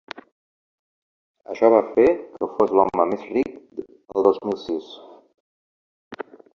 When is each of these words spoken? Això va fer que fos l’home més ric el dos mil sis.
Això 1.53 1.69
va 1.75 1.83
fer 1.99 2.07
que 2.39 2.49
fos 2.55 2.75
l’home 2.79 3.07
més 3.13 3.29
ric 3.37 3.55
el 3.79 4.31
dos 4.31 4.45
mil 4.49 4.61
sis. 4.67 4.93